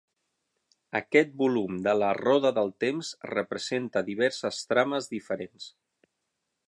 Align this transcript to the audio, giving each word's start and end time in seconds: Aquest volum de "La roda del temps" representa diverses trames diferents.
Aquest 0.99 1.35
volum 1.41 1.75
de 1.87 1.93
"La 1.99 2.09
roda 2.19 2.51
del 2.59 2.73
temps" 2.85 3.11
representa 3.35 4.05
diverses 4.09 4.63
trames 4.73 5.11
diferents. 5.13 5.69